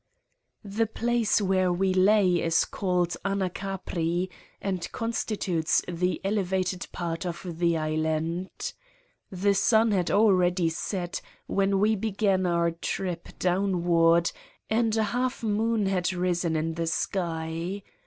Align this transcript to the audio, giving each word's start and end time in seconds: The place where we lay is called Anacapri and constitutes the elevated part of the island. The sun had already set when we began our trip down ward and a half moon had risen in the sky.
The 0.65 0.87
place 0.87 1.39
where 1.39 1.71
we 1.71 1.93
lay 1.93 2.41
is 2.41 2.65
called 2.65 3.15
Anacapri 3.23 4.31
and 4.59 4.91
constitutes 4.91 5.83
the 5.87 6.19
elevated 6.23 6.87
part 6.91 7.23
of 7.23 7.45
the 7.59 7.77
island. 7.77 8.73
The 9.29 9.53
sun 9.53 9.91
had 9.91 10.09
already 10.09 10.69
set 10.69 11.21
when 11.45 11.79
we 11.79 11.95
began 11.95 12.47
our 12.47 12.71
trip 12.71 13.37
down 13.37 13.83
ward 13.83 14.31
and 14.71 14.97
a 14.97 15.03
half 15.03 15.43
moon 15.43 15.85
had 15.85 16.11
risen 16.13 16.55
in 16.55 16.73
the 16.73 16.87
sky. 16.87 17.83